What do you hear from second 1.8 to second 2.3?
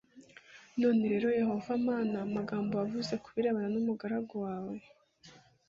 mana